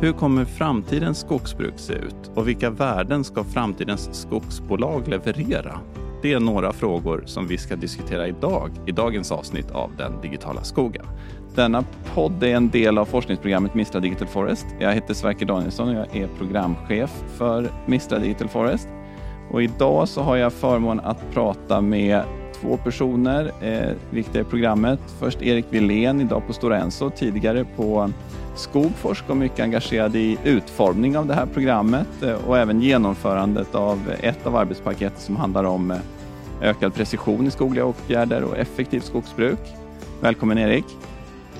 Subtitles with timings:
[0.00, 5.80] Hur kommer framtidens skogsbruk se ut och vilka värden ska framtidens skogsbolag leverera?
[6.22, 10.64] Det är några frågor som vi ska diskutera idag i dagens avsnitt av Den digitala
[10.64, 11.06] skogen.
[11.54, 11.84] Denna
[12.14, 14.66] podd är en del av forskningsprogrammet Mistra Digital Forest.
[14.80, 18.88] Jag heter Sverker Danielsson och jag är programchef för Mistra Digital Forest.
[19.50, 22.22] Och idag så har jag förmånen att prata med
[22.66, 25.00] två personer eh, viktiga i programmet.
[25.18, 28.10] Först Erik Wilén, idag på Stora Enso, tidigare på
[28.56, 34.12] Skogforsk och mycket engagerad i utformning av det här programmet eh, och även genomförandet av
[34.20, 35.98] ett av arbetspaketen som handlar om eh,
[36.60, 39.60] ökad precision i skogliga åtgärder och effektivt skogsbruk.
[40.20, 40.84] Välkommen Erik!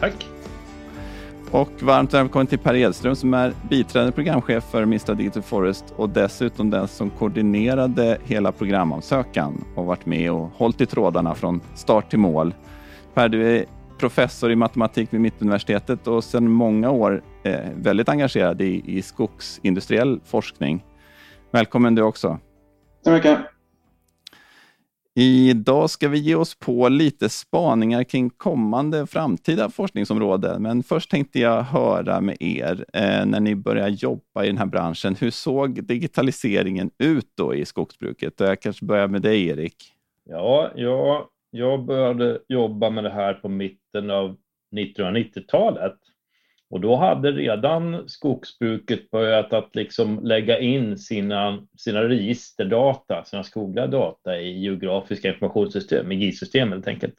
[0.00, 0.36] Tack!
[1.50, 6.09] Och varmt välkommen till Per Edström som är biträdande programchef för Mistra Digital Forest och
[6.09, 12.10] dessutom den som koordinerade hela programansökan och varit med och hållit i trådarna från start
[12.10, 12.55] till mål.
[13.14, 13.64] Per, du är
[13.98, 20.20] professor i matematik vid Mittuniversitetet och sedan många år eh, väldigt engagerad i, i skogsindustriell
[20.25, 20.84] forskning.
[21.50, 22.28] Välkommen du också.
[22.28, 22.41] Tack
[23.05, 23.56] så mycket.
[25.19, 30.62] Idag ska vi ge oss på lite spaningar kring kommande framtida forskningsområden.
[30.62, 34.67] Men först tänkte jag höra med er, eh, när ni började jobba i den här
[34.67, 38.34] branschen, hur såg digitaliseringen ut då i skogsbruket?
[38.37, 39.77] Jag kanske börjar med dig, Erik.
[40.25, 44.37] Ja, jag, jag började jobba med det här på mitten av
[44.77, 45.97] 1990-talet.
[46.70, 53.86] Och då hade redan skogsbruket börjat att liksom lägga in sina, sina registerdata, sina skogliga
[53.86, 57.14] data i geografiska informationssystem, i GIS-system helt enkelt.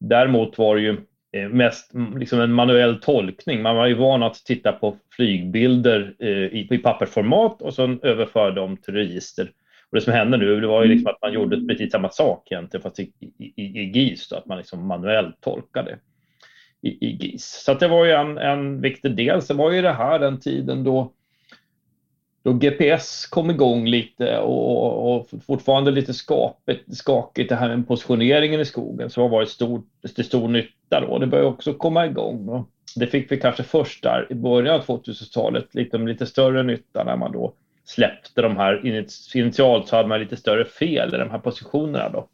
[0.00, 0.96] Däremot var det ju
[1.32, 3.62] eh, mest liksom en manuell tolkning.
[3.62, 8.50] Man var ju van att titta på flygbilder eh, i, i pappersformat och sen överföra
[8.50, 9.50] dem till register.
[9.90, 12.52] Och det som hände nu det var ju liksom att man gjorde precis samma sak
[12.52, 15.98] egentligen fast i, i, i GIS, då, att man liksom manuellt tolkade
[16.86, 17.62] i, i GIS.
[17.64, 19.42] Så det var ju en, en viktig del.
[19.42, 21.12] Sen var ju det här den tiden då,
[22.42, 28.60] då GPS kom igång lite och, och fortfarande lite skapigt, skakigt det här med positioneringen
[28.60, 29.82] i skogen som har varit stor,
[30.14, 31.18] till stor nytta då.
[31.18, 32.48] Det började också komma igång.
[32.48, 36.62] Och det fick vi kanske först där i början av 2000-talet, lite, liksom lite större
[36.62, 37.54] nytta när man då
[37.84, 38.86] släppte de här
[39.34, 42.28] initialt så hade man lite större fel i de här positionerna då.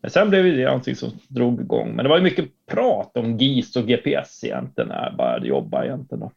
[0.00, 1.96] Men sen blev det någonting som drog igång.
[1.96, 5.84] Men det var ju mycket prat om GIS och GPS egentligen när jag började jobba
[5.84, 6.20] egentligen.
[6.20, 6.32] Då.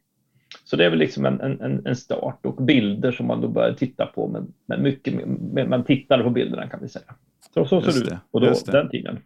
[0.64, 3.78] Så det är väl liksom en, en, en start och bilder som man då började
[3.78, 4.28] titta på.
[4.28, 5.14] Men, men mycket,
[5.70, 7.16] man tittade på bilderna kan vi säga.
[7.54, 9.20] Så, så såg det ut på då, den tiden.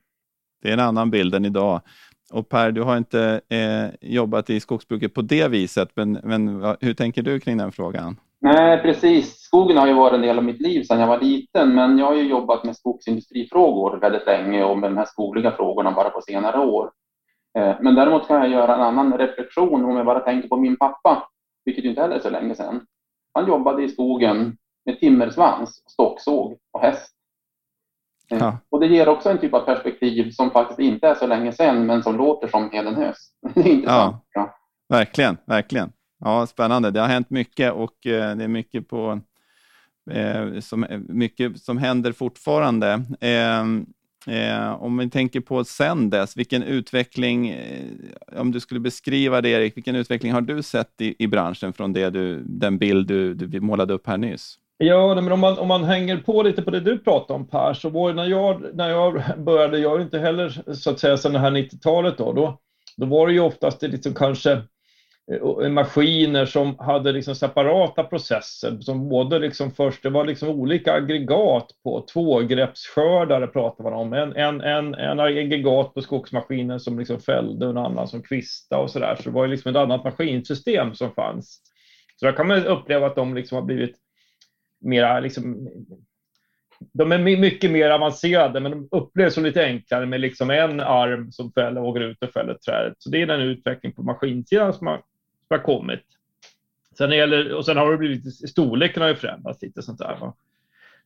[0.62, 1.82] Det är en annan bild än idag.
[2.32, 6.48] Och Per, du har inte eh, jobbat i skogsbruket på det viset, men, men
[6.80, 8.20] hur tänker du kring den frågan?
[8.44, 9.40] Nej, precis.
[9.40, 12.06] Skogen har ju varit en del av mitt liv sedan jag var liten, men jag
[12.06, 16.22] har ju jobbat med skogsindustrifrågor väldigt länge och med de här skogliga frågorna bara på
[16.22, 16.92] senare år.
[17.58, 20.78] Eh, men däremot kan jag göra en annan reflektion om jag bara tänker på min
[20.78, 21.30] pappa,
[21.66, 22.86] vilket ju inte heller är så länge sedan.
[23.34, 27.14] Han jobbade i skogen med timmersvans, stocksåg och häst.
[28.31, 28.58] Eh, ja.
[28.70, 31.86] Och det ger också en typ av perspektiv som faktiskt inte är så länge sedan,
[31.86, 33.18] men som låter som Hedenhös.
[33.56, 34.16] Det är intressant.
[34.34, 34.56] Ja,
[34.90, 35.92] verkligen, verkligen.
[36.24, 36.92] Ja, spännande.
[36.92, 39.20] Det har hänt mycket och eh, det är mycket, på,
[40.12, 43.04] eh, som, eh, mycket som händer fortfarande.
[43.20, 43.62] Eh,
[44.36, 47.86] eh, om vi tänker på sen dess, vilken utveckling, eh,
[48.38, 51.94] om du skulle beskriva det Erik, vilken utveckling har du sett i, i branschen från
[51.94, 54.60] det du, den bild du, du målade upp här nyss?
[54.78, 57.74] Ja, men om man, om man hänger på lite på det du pratade om Per,
[57.74, 61.34] så var när jag, när jag började, jag är inte heller så att säga sedan
[61.34, 62.60] det här 90-talet då, då,
[62.98, 64.62] då var det ju oftast det liksom kanske
[65.32, 70.50] Eh, eh, maskiner som hade liksom separata processer som både liksom först, det var liksom
[70.50, 74.14] olika aggregat på tvågreppsskördare pratar man om.
[74.14, 78.78] En, en, en, en aggregat på skogsmaskinen som liksom fällde och en annan som kvista
[78.78, 79.16] och sådär.
[79.16, 81.62] Så det var liksom ett annat maskinsystem som fanns.
[82.16, 83.96] Så där kan man uppleva att de liksom har blivit
[84.82, 85.70] mera liksom
[86.94, 91.32] de är mycket mer avancerade, men de upplevs som lite enklare med liksom en arm
[91.32, 92.94] som fäller och går ut och fäller trädet.
[92.98, 95.02] Så det är den utveckling på maskinsidan som har
[95.54, 96.04] har kommit.
[96.98, 100.18] Sen, gäller, och sen har det blivit, storleken har ju förändrats lite sånt där.
[100.22, 100.34] Va?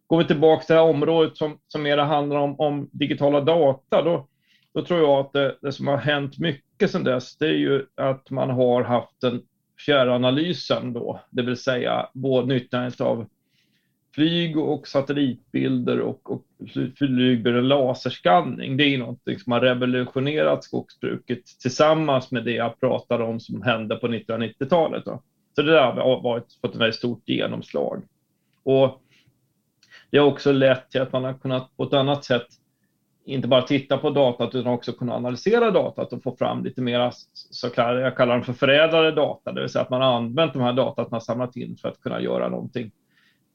[0.07, 4.01] Går vi tillbaka till det här området som, som mer handlar om, om digitala data,
[4.01, 4.27] då,
[4.73, 7.85] då tror jag att det, det, som har hänt mycket sedan dess, det är ju
[7.95, 9.41] att man har haft den
[9.85, 13.27] fjärranalysen då, det vill säga både nyttjandet av
[14.17, 16.43] flyg och satellitbilder och, och
[16.97, 18.77] flygburen laserskanning.
[18.77, 23.95] Det är något som har revolutionerat skogsbruket tillsammans med det jag pratade om som hände
[23.95, 25.03] på 1990-talet.
[25.55, 28.03] Så det där har varit, fått ett väldigt stort genomslag.
[28.63, 29.01] Och
[30.11, 32.47] det har också lett till att man har kunnat på ett annat sätt
[33.25, 37.11] inte bara titta på datat utan också kunna analysera datat och få fram lite mer
[37.33, 40.53] så kallade, jag kallar dem för förädlade data, det vill säga att man har använt
[40.53, 42.91] de här datat man samlat in för att kunna göra någonting,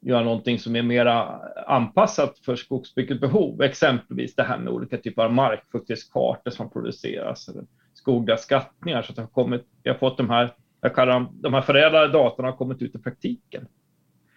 [0.02, 5.24] göra någonting som är mera anpassat för skogsbrukets behov, exempelvis det här med olika typer
[5.24, 7.64] av markfuktighetskartor som produceras, eller
[7.94, 11.28] skogliga skattningar, så att det har kommit, vi har fått de här, jag kallar dem,
[11.32, 13.66] de här förädlade datorna har kommit ut i praktiken.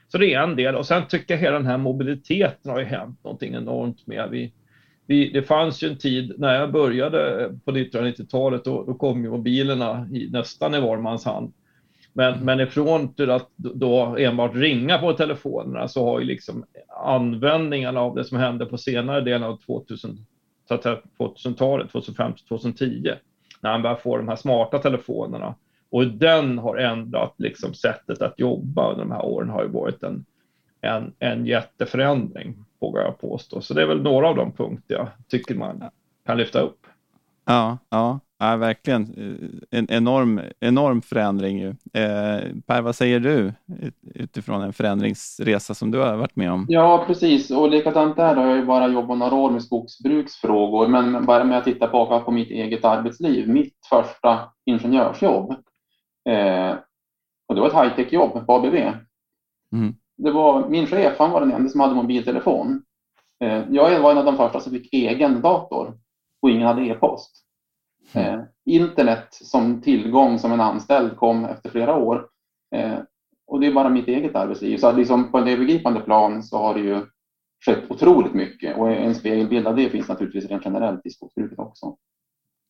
[0.07, 2.85] Så det är en del och sen tycker jag hela den här mobiliteten har ju
[2.85, 4.29] hänt någonting enormt med.
[4.29, 4.53] Vi,
[5.05, 9.29] vi, det fanns ju en tid när jag började på 1990-talet, då, då kom ju
[9.29, 11.53] mobilerna i, nästan i var mans hand.
[12.17, 12.45] Men, mm.
[12.45, 16.65] men ifrån till att då enbart ringa på telefonerna så har ju liksom
[17.03, 20.25] användningen av det som hände på senare delen av 2000,
[21.17, 23.15] 2000-talet, 2005-2010,
[23.61, 25.55] när man började få de här smarta telefonerna.
[25.89, 30.03] Och den har ändrat liksom sättet att jobba under de här åren har ju varit
[30.03, 30.25] en,
[30.81, 33.61] en, en jätteförändring, vågar jag påstå.
[33.61, 35.83] Så det är väl några av de punkter jag tycker man
[36.25, 36.79] kan lyfta upp.
[37.45, 39.03] Ja, ja, ja verkligen.
[39.71, 41.59] En enorm, enorm förändring.
[41.59, 41.67] Ju.
[41.93, 43.53] Eh, per, vad säger du
[44.15, 46.65] utifrån en förändringsresa som du har varit med om?
[46.69, 47.51] Ja, precis.
[47.51, 51.57] Och likadant där har jag ju bara jobbat några år med skogsbruksfrågor, men bara med
[51.57, 53.49] att titta på, på mitt eget arbetsliv.
[53.49, 55.51] Mitt första ingenjörsjobb,
[56.29, 56.75] eh,
[57.47, 58.75] och det var ett high-tech-jobb på ABB.
[59.73, 62.83] Mm det var, min chef han var den enda som hade mobiltelefon.
[63.39, 65.97] Eh, jag var en av de första som fick egen dator
[66.41, 67.44] och ingen hade e-post.
[68.13, 72.27] Eh, internet som tillgång som en anställd kom efter flera år.
[72.75, 72.99] Eh,
[73.47, 74.77] och det är bara mitt eget arbetsliv.
[74.77, 77.01] Så liksom på en övergripande plan så har det ju
[77.65, 81.95] skett otroligt mycket och en spegelbild av det finns naturligtvis rent generellt i skogsbruket också.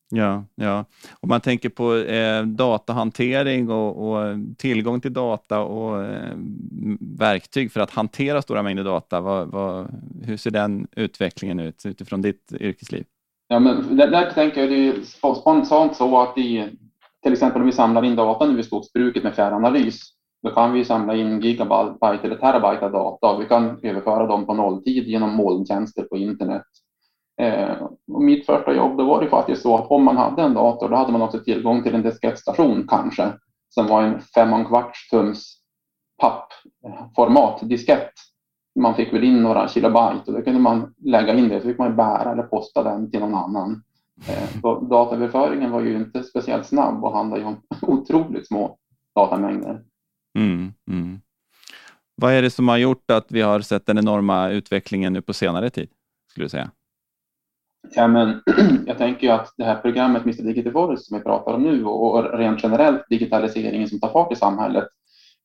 [0.10, 0.86] Ja, ja.
[1.20, 6.38] Om man tänker på eh, datahantering och, och, tillgång till data och eh,
[7.00, 9.22] verktyg för att hantera stora mängder data.
[9.22, 13.06] Vad, vad, hur ser den utvecklingen ut utifrån ditt yrkesliv?
[13.48, 15.02] Ja, men där, där tänker jag det är
[15.36, 16.78] spontant så att i,
[17.24, 20.02] till exempel om vi samlar in data nu i skogsbruket med fjärranalys,
[20.44, 23.38] då kan vi samla in gigabyte eller terabyte av data.
[23.38, 26.64] Vi kan överföra dem på nolltid genom molntjänster på internet
[27.42, 27.82] Eh,
[28.14, 30.90] och mitt första jobb då var det faktiskt så att om man hade en dator
[30.90, 33.34] då hade man också tillgång till en diskettstation kanske
[33.70, 35.58] som var en fem och en kvarts tums
[36.22, 38.12] pappformat diskett.
[38.80, 41.78] Man fick väl in några kilobyte och då kunde man lägga in det så fick
[41.78, 43.84] man bära eller posta den till någon annan.
[44.28, 48.78] Eh, så dataöverföringen var ju inte speciellt snabb och handlade ju om otroligt små
[49.16, 49.82] datamängder.
[50.38, 51.20] Mm, mm.
[52.16, 55.34] Vad är det som har gjort att vi har sett den enorma utvecklingen nu på
[55.34, 55.90] senare tid?
[56.36, 56.72] skulle du säga?
[57.96, 58.42] Ja, men
[58.86, 61.86] jag tänker ju att det här programmet Mr Digital Forest som vi pratar om nu
[61.86, 64.88] och rent generellt digitaliseringen som tar fart i samhället.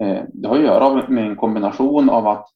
[0.02, 2.48] Eh, det har att göra med en kombination av att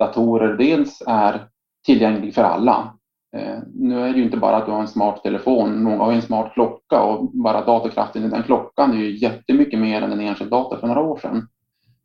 [0.00, 1.48] datorer dels är
[1.86, 2.94] tillgänglig för alla.
[3.36, 6.12] Eh, nu är det ju inte bara att du har en smart telefon, många har
[6.12, 10.20] en smart klocka och bara datorkraften i den klockan är ju jättemycket mer än en
[10.20, 11.48] enskild dator för några år sedan.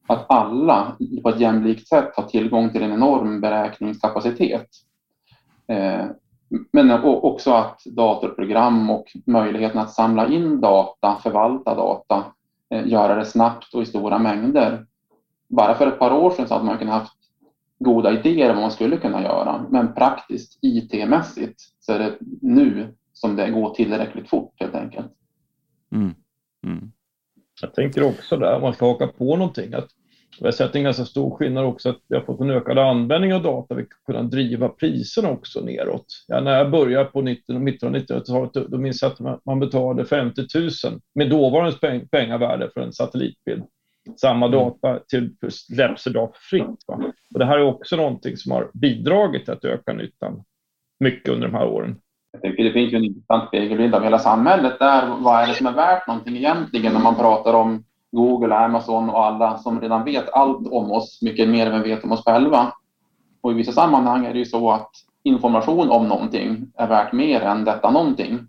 [0.08, 4.68] Att alla på ett jämlikt sätt har tillgång till en enorm beräkningskapacitet
[5.68, 6.06] eh,
[6.72, 12.24] men också att datorprogram och möjligheten att samla in data, förvalta data,
[12.70, 14.86] eh, göra det snabbt och i stora mängder.
[15.48, 17.15] Bara för ett par år sedan så hade man kunnat haft
[17.80, 22.94] goda idéer om vad man skulle kunna göra, men praktiskt IT-mässigt så är det nu
[23.14, 25.12] som det går tillräckligt fort helt enkelt.
[25.92, 26.14] Mm.
[26.66, 26.92] Mm.
[27.62, 29.90] Jag tänker också där, om man ska haka på någonting, att
[30.40, 33.34] vi har sett en ganska stor skillnad också att vi har fått en ökad användning
[33.34, 33.76] av data.
[33.76, 36.06] Vi kan kunna driva priserna också neråt.
[36.28, 40.06] Ja, när jag började på 19, mitten av 1900-talet då minns jag att man betalade
[40.06, 40.70] 50 000
[41.16, 43.64] med dåvarande peng, pengavärde för en satellitbild.
[44.18, 44.60] Samma mm.
[44.60, 46.84] data till släpps idag fritt.
[46.88, 47.00] Va?
[47.34, 50.44] Och det här är också någonting som har bidragit till att öka nyttan
[51.00, 51.96] mycket under de här åren.
[52.32, 55.08] Jag tycker det finns ju en intressant spegelbild av hela samhället där.
[55.20, 59.26] Vad är det som är värt någonting egentligen när man pratar om Google, Amazon och
[59.26, 62.74] alla som redan vet allt om oss, mycket mer än vi vet om oss själva.
[63.42, 64.92] Och i vissa sammanhang är det ju så att
[65.24, 68.40] information om någonting är värt mer än detta någonting.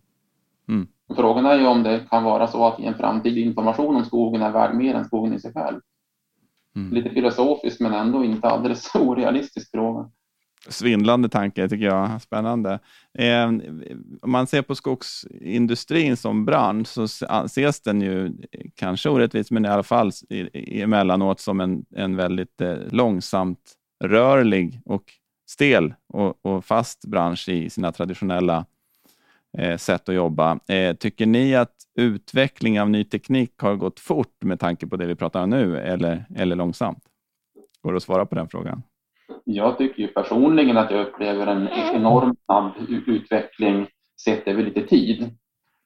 [1.16, 4.42] Frågan är ju om det kan vara så att i en framtid information om skogen
[4.42, 5.80] är värd mer än skogen i sig själv.
[6.76, 6.92] Mm.
[6.92, 10.10] Lite filosofiskt men ändå inte alldeles orealistisk fråga
[10.68, 12.22] svindlande tanke tycker jag.
[12.22, 12.78] Spännande.
[13.18, 13.48] Eh,
[14.22, 17.04] om man ser på skogsindustrin som bransch så
[17.44, 18.32] ses den ju
[18.74, 20.12] kanske orättvist, men i alla fall
[20.54, 23.72] emellanåt som en, en väldigt eh, långsamt
[24.04, 25.04] rörlig och
[25.48, 28.66] stel och, och, fast bransch i sina traditionella
[29.78, 30.58] sätt att jobba.
[30.68, 35.06] Eh, tycker ni att utveckling av ny teknik har gått fort med tanke på det
[35.06, 37.04] vi pratar om nu eller, eller långsamt?
[37.82, 38.82] Går det att svara på den frågan?
[39.44, 42.72] Jag tycker ju personligen att jag upplever en enorm snabb
[43.06, 43.88] utveckling
[44.24, 45.30] sett över lite tid.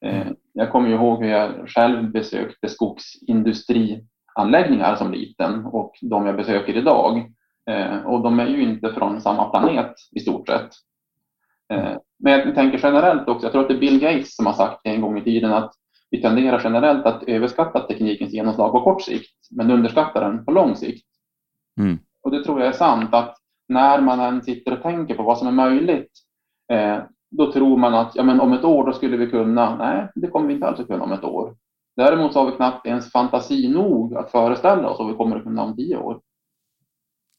[0.05, 6.77] Eh, jag kommer ihåg hur jag själv besökte skogsindustrianläggningar som liten och de jag besöker
[6.77, 7.33] idag.
[7.71, 10.71] Eh, och de är ju inte från samma planet i stort sett.
[12.21, 14.81] Men jag tänker generellt också, jag tror att det är Bill Gates som har sagt
[14.85, 15.73] en gång i tiden att
[16.11, 20.77] vi tenderar generellt att överskatta teknikens genomslag på kort sikt, men underskatta den på lång
[20.77, 21.07] sikt.
[21.81, 21.99] Mm.
[22.23, 23.37] Och det tror jag är sant, att
[23.69, 26.11] när man än sitter och tänker på vad som är möjligt,
[26.73, 26.99] eh,
[27.31, 29.77] då tror man att ja, men om ett år då skulle vi kunna.
[29.77, 31.57] Nej, det kommer vi inte alls att kunna om ett år.
[31.97, 35.43] Däremot så har vi knappt ens fantasi nog att föreställa oss vad vi kommer att
[35.43, 36.21] kunna om tio år.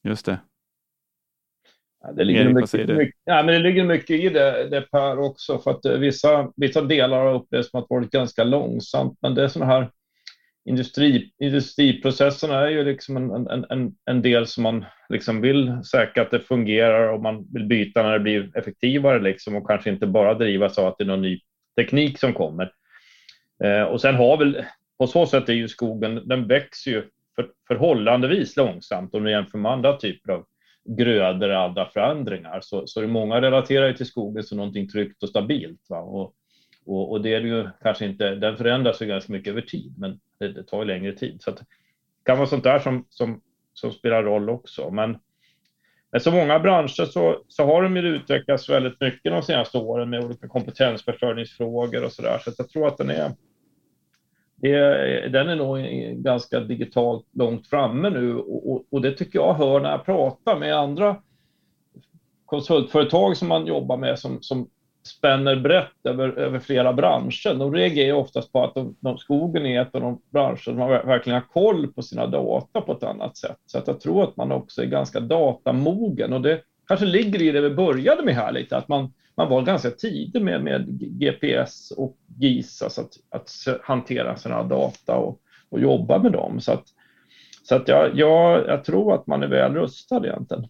[0.04, 0.40] Just det.
[2.16, 5.60] Det, ligger Erik, mycket, mycket, ja, men det ligger mycket i det, det Per också,
[5.60, 9.44] för att eh, vissa, vissa delar har upplevts som att varit ganska långsamt, men det
[9.44, 9.90] är sådana här
[10.66, 16.24] industri, industriprocesserna är ju liksom en, en, en, en del som man liksom vill säkra
[16.24, 20.08] att det fungerar och man vill byta när det blir effektivare liksom och kanske inte
[20.08, 21.40] bara drivas av att det är någon ny
[21.76, 22.72] teknik som kommer.
[23.64, 24.66] Eh, och sen har väl
[25.00, 27.04] på så sätt är ju skogen, den växer ju
[27.36, 30.46] för, förhållandevis långsamt om du jämför med andra typer av
[30.86, 32.60] grödor och andra förändringar.
[32.62, 35.90] Så, så det många relaterar ju till skogen som någonting tryggt och stabilt.
[35.90, 36.00] Va?
[36.00, 36.34] Och,
[36.86, 40.20] och, och, det är ju kanske inte, den förändras ju ganska mycket över tid, men
[40.40, 41.42] det, det tar ju längre tid.
[41.42, 41.66] Så att, det
[42.26, 43.42] kan vara sånt där som, som,
[43.74, 44.92] som spelar roll också.
[44.92, 45.18] Men,
[46.12, 50.10] men så många branscher så, så har de ju utvecklats väldigt mycket de senaste åren
[50.10, 52.38] med olika kompetensförsörjningsfrågor och så där.
[52.38, 53.32] Så att jag tror att den är,
[54.62, 55.80] det, den är nog
[56.24, 60.60] ganska digitalt långt framme nu och, och, och, det tycker jag hör när jag pratar
[60.60, 61.16] med andra
[62.46, 64.68] konsultföretag som man jobbar med som, som
[65.04, 67.54] spänner brett över, över flera branscher.
[67.54, 71.42] De reagerar oftast på att de, de, skogen är ett av de branscher som verkligen
[71.42, 73.58] har koll på sina data på ett annat sätt.
[73.66, 77.52] Så att jag tror att man också är ganska datamogen och det kanske ligger i
[77.52, 80.86] det vi började med här lite, att man, man var ganska tidig med, med
[81.20, 83.52] GPS och GIS, alltså att, att
[83.84, 86.62] hantera sina data och, och jobba med dem.
[86.62, 86.84] Så att,
[87.64, 90.68] så att jag, jag, jag tror att man är väl rustad egentligen.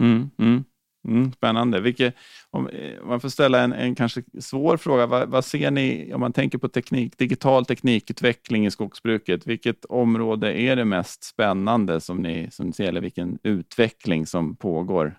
[0.00, 0.64] Mm, mm.
[1.08, 1.80] Mm, spännande.
[1.80, 2.14] Vilket,
[2.50, 6.14] om, eh, om man får ställa en, en kanske svår fråga, vad, vad, ser ni
[6.14, 9.46] om man tänker på teknik, digital teknikutveckling i skogsbruket?
[9.46, 14.56] Vilket område är det mest spännande som ni, som ni ser, eller vilken utveckling som
[14.56, 15.16] pågår?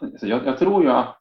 [0.00, 1.18] Alltså, jag, jag tror ju att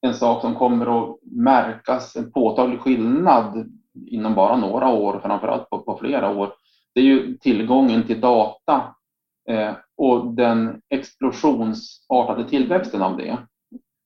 [0.00, 3.70] en sak som kommer att märkas, en påtaglig skillnad
[4.06, 6.52] inom bara några år, framförallt på, på flera år,
[6.94, 8.94] det är ju tillgången till data
[9.48, 13.38] eh, och den explosionsartade tillväxten av det.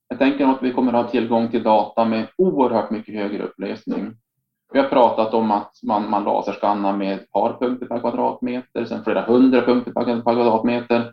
[0.08, 4.16] Jag tänker att vi kommer att ha tillgång till data med oerhört mycket högre upplösning.
[4.72, 9.04] Vi har pratat om att man, man laserskannar med ett par punkter per kvadratmeter, sen
[9.04, 11.12] flera hundra punkter per kvadratmeter.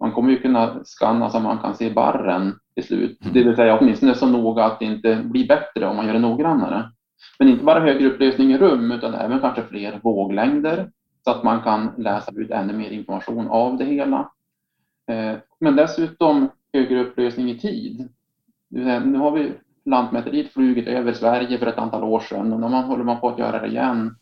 [0.00, 3.34] Man kommer ju kunna skanna så man kan se barren till slut, mm.
[3.34, 6.18] det vill säga åtminstone så noga att det inte blir bättre om man gör det
[6.18, 6.90] noggrannare.
[7.38, 10.90] Men inte bara högre upplösning i rum utan även kanske fler våglängder,
[11.24, 14.30] så att man kan läsa ut ännu mer information av det hela.
[15.10, 18.08] Eh, men dessutom högre upplösning i tid.
[19.04, 19.52] Nu har vi
[19.84, 23.38] Lantmäteriet flugit över Sverige för ett antal år sedan och nu håller man på att
[23.38, 24.16] göra det igen.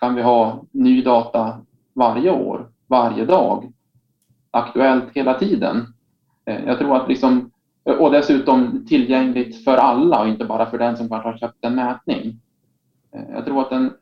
[0.00, 1.60] Kan vi ha ny data
[1.94, 3.72] varje år, varje dag,
[4.50, 5.86] aktuellt hela tiden.
[6.44, 7.50] Eh, jag tror att liksom,
[7.84, 11.74] och dessutom tillgängligt för alla och inte bara för den som kanske har köpt en
[11.74, 12.40] mätning.
[13.14, 13.92] Eh, jag tror att den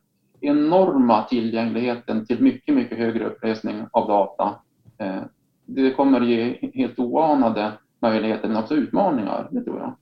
[0.41, 4.55] enorma tillgängligheten till mycket, mycket högre upplösning av data.
[4.97, 5.21] Eh,
[5.65, 9.95] det kommer ge helt oanade möjligheter men också utmaningar, det tror jag.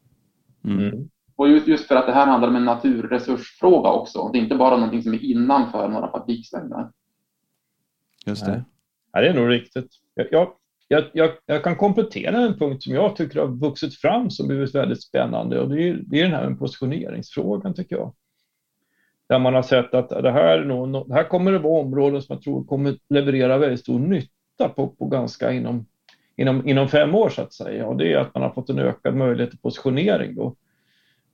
[0.72, 0.88] Mm.
[0.88, 1.10] mm.
[1.36, 4.30] Och just, just för att det här handlar om en naturresursfråga också.
[4.34, 6.92] Det är inte bara någonting som är innanför några fabriksväggar.
[8.26, 8.64] Just det.
[9.18, 9.88] Ja, det är nog riktigt.
[10.16, 10.28] Jag,
[10.88, 14.76] jag, jag, jag, kan komplettera en punkt som jag tycker har vuxit fram som blivit
[14.76, 18.14] väldigt spännande och det är, det är den här med positioneringsfrågan tycker jag
[19.30, 22.34] där man har sett att det här, nog, det här kommer att vara områden som
[22.34, 25.86] jag tror kommer leverera väldigt stor nytta på, på ganska inom,
[26.36, 27.88] inom, inom fem år så att säga.
[27.88, 30.36] Och det är att man har fått en ökad möjlighet till positionering.
[30.36, 30.56] Då.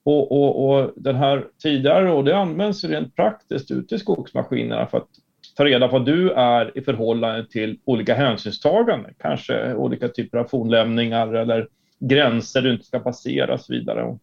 [0.04, 4.98] Och, och, och den här tidigare, och det används rent praktiskt ute i skogsmaskinerna för
[4.98, 5.10] att
[5.56, 10.46] ta reda på vad du är i förhållande till olika hänsynstaganden, kanske olika typer av
[10.46, 11.68] fornlämningar eller
[12.00, 14.18] gränser du inte ska passera och så vidare.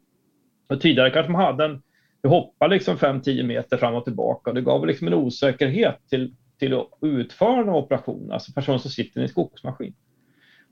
[0.68, 1.82] Och tidigare kanske man hade en
[2.22, 6.34] du hoppar liksom 5-10 meter fram och tillbaka och det gav liksom en osäkerhet till,
[6.58, 9.94] till att av operationen, alltså personen som sitter i en skogsmaskin.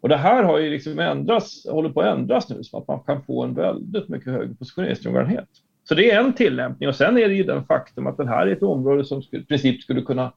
[0.00, 3.00] Och det här har ju liksom ändrats, håller på att ändras nu så att man
[3.00, 5.48] kan få en väldigt mycket högre positioneringsnoggrannhet.
[5.84, 8.46] Så det är en tillämpning och sen är det ju den faktum att det här
[8.46, 10.32] är ett område som skulle, i princip skulle kunna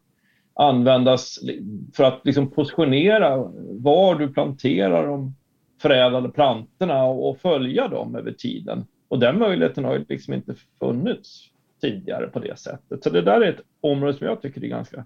[0.54, 1.40] användas
[1.94, 3.38] för att liksom positionera
[3.70, 5.36] var du planterar de
[5.82, 8.86] förädlade plantorna och följa dem över tiden.
[9.08, 11.48] Och den möjligheten har ju liksom inte funnits
[11.82, 13.04] tidigare på det sättet.
[13.04, 15.06] Så det där är ett område som jag tycker är ganska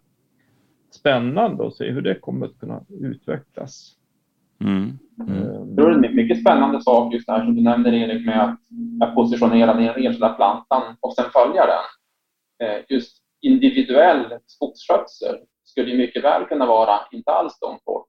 [0.91, 3.95] spännande att se hur det kommer att kunna utvecklas.
[4.61, 4.99] Mm.
[5.27, 5.75] Mm.
[5.75, 8.57] Tror det är en mycket spännande sak just det här som du nämner Erik med
[8.99, 11.83] att, positionera den enskilda plantan och sen följa den.
[12.67, 18.07] Eh, just individuell skogsskötsel skulle mycket väl kunna vara inte alls långt bort.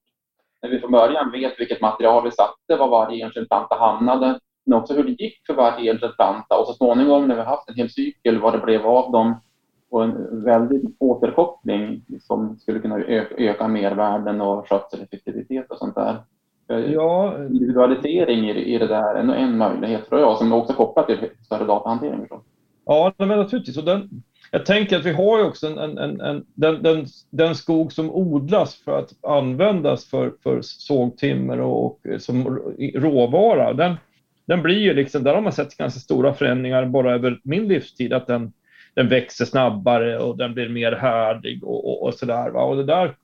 [0.63, 4.79] När vi från början vet vilket material vi satte, var varje enskild planta hamnade, men
[4.79, 7.75] också hur det gick för varje enskild planta och så småningom när vi haft en
[7.75, 9.35] hel cykel vad det blev av dem
[9.91, 12.99] och en väldig återkoppling som skulle kunna
[13.39, 16.17] öka, mervärden och skötseleffektivitet och sånt där.
[16.67, 17.39] Ja.
[17.47, 22.27] Individualisering i, det där är en möjlighet tror jag som också kopplat till större datahantering.
[22.85, 23.77] Ja, men naturligtvis.
[23.79, 24.23] Och den,
[24.57, 27.93] jag tänker att vi har ju också en, en, en, en den, den, den, skog
[27.93, 32.59] som odlas för att användas för, för sågtimmer och, och som
[32.95, 33.73] råvara.
[33.73, 33.95] Den,
[34.47, 38.13] den blir ju liksom, där har man sett ganska stora förändringar bara över min livstid,
[38.13, 38.53] att den,
[38.95, 42.57] den växer snabbare och den blir mer härdig och, och, och sådär.
[42.57, 43.15] Och det där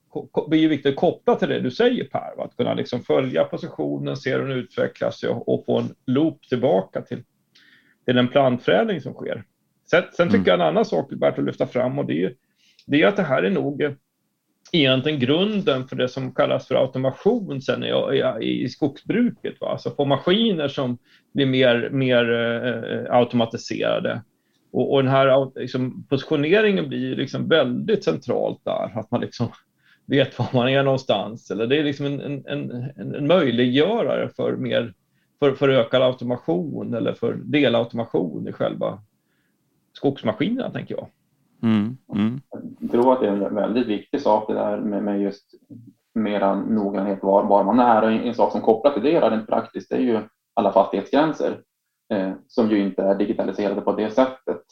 [0.49, 2.45] blir ju viktigt att koppla till det du säger Per, va?
[2.45, 7.03] att kunna liksom följa positionen, se hur den utvecklas och, och få en loop tillbaka
[7.03, 7.23] till,
[8.05, 9.45] till den plantförädling som sker.
[9.93, 10.47] Sen, sen tycker mm.
[10.47, 12.35] jag en annan sak värt att lyfta fram och det är,
[12.87, 13.97] det är att det här är nog
[14.73, 17.89] egentligen grunden för det som kallas för automation sen i,
[18.41, 19.61] i, i skogsbruket.
[19.61, 19.69] Va?
[19.69, 20.99] Alltså få maskiner som
[21.35, 24.23] blir mer, mer eh, automatiserade.
[24.73, 29.49] Och, och den här liksom, positioneringen blir liksom väldigt centralt där, att man liksom
[30.07, 31.51] vet var man är någonstans.
[31.51, 34.95] Eller det är liksom en, en, en, en möjliggörare för, mer,
[35.39, 39.03] för, för ökad automation eller för delautomation i själva
[39.93, 41.07] skogsmaskinerna, tänker jag.
[41.63, 42.41] Mm, mm.
[42.81, 45.55] Jag tror att det är en väldigt viktig sak det där med, med just
[46.15, 48.03] mera noggrannhet var, var man är.
[48.03, 50.21] Och en sak som kopplat till det rent praktiskt är ju
[50.55, 51.61] alla fastighetsgränser
[52.13, 54.63] eh, som ju inte är digitaliserade på det sättet.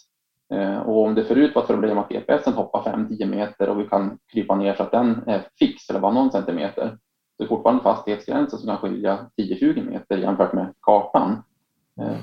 [0.53, 3.85] Eh, och om det förut var ett problem att GPSen hoppar 5-10 meter och vi
[3.85, 6.99] kan krypa ner så att den är fix eller bara någon centimeter,
[7.37, 11.43] så är det fortfarande fastighetsgränser som kan skilja 10-20 meter jämfört med kartan.
[12.01, 12.17] Eh,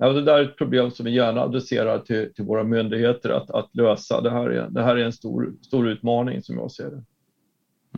[0.00, 3.50] Ja, det där är ett problem som vi gärna adresserar till, till våra myndigheter att,
[3.50, 4.20] att lösa.
[4.20, 7.04] Det här, är, det här är en stor, stor utmaning som jag ser det.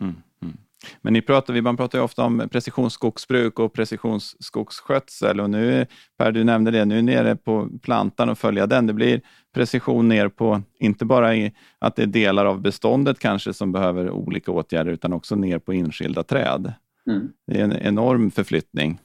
[0.01, 0.57] Mm, mm.
[1.01, 5.85] Men ni pratar, man pratar ju ofta om precisionsskogsbruk och precisionsskogsskötsel och nu,
[6.17, 8.87] Per, du nämnde det, nu är nere på plantan och följa den.
[8.87, 9.21] Det blir
[9.53, 14.09] precision ner på, inte bara i, att det är delar av beståndet kanske som behöver
[14.09, 16.73] olika åtgärder, utan också ner på enskilda träd.
[17.07, 17.29] Mm.
[17.47, 18.99] Det är en enorm förflyttning.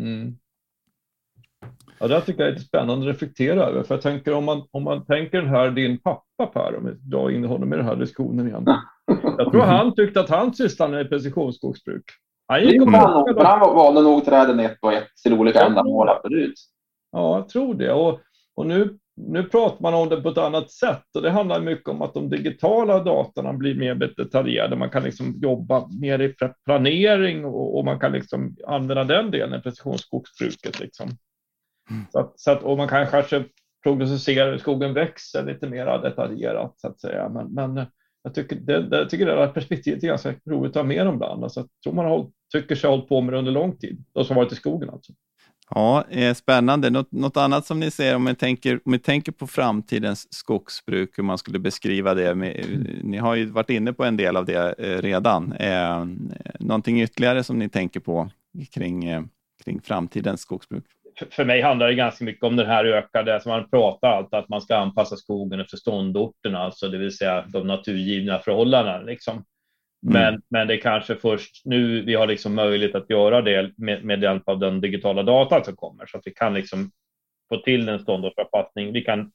[0.00, 0.36] Mm.
[2.02, 3.82] Ja, det tycker jag är lite spännande att reflektera över.
[3.82, 6.92] För jag tänker om man, om man tänker den här din pappa Per, om vi
[6.92, 8.66] drar in honom i den här diskussionen igen.
[9.38, 12.04] Jag tror han tyckte att han sysslade med precisionsskogsbruk.
[12.48, 16.54] Han gick och han, han valde nog träden ett och ett till olika ändamål, absolut.
[17.12, 17.92] Ja, jag tror det.
[17.92, 18.20] Och,
[18.54, 21.88] och nu, nu pratar man om det på ett annat sätt och det handlar mycket
[21.88, 24.76] om att de digitala datorna blir mer detaljerade.
[24.76, 26.34] Man kan liksom jobba mer i
[26.64, 30.80] planering och, och man kan liksom använda den delen i precisionsskogsbruket.
[30.80, 31.08] Liksom.
[31.90, 32.06] Mm.
[32.12, 33.44] Så att, så att, och man kan kanske
[33.82, 37.28] prognostisera hur skogen växer lite mer detaljerat så att säga.
[37.28, 37.86] Men, men
[38.22, 41.08] jag tycker det, det, jag tycker det här perspektivet är ganska roligt att ha med
[41.08, 41.44] om ibland.
[41.44, 44.04] Alltså, jag tror man har, tycker sig ha hållit på med det under lång tid,
[44.12, 45.12] de som varit i skogen alltså.
[45.74, 46.90] Ja, eh, spännande.
[46.90, 51.18] Något, något, annat som ni ser om ni, tänker, om ni tänker på framtidens skogsbruk,
[51.18, 52.34] hur man skulle beskriva det.
[52.34, 52.66] Med,
[53.02, 55.52] ni har ju varit inne på en del av det eh, redan.
[55.52, 56.06] Eh,
[56.60, 58.30] någonting ytterligare som ni tänker på
[58.72, 59.22] kring, eh,
[59.64, 60.84] kring framtidens skogsbruk?
[61.30, 64.48] För mig handlar det ganska mycket om den här ökade, som man pratar alltid att
[64.48, 69.02] man ska anpassa skogen efter ståndorterna, alltså det vill säga de naturgivna förhållandena.
[69.02, 69.44] Liksom.
[70.06, 70.42] Men, mm.
[70.50, 74.22] men det är kanske först nu vi har liksom möjlighet att göra det med, med
[74.22, 76.90] hjälp av den digitala datan som kommer, så att vi kan liksom
[77.48, 78.92] få till en ståndortsanpassning.
[78.92, 79.32] Vi kan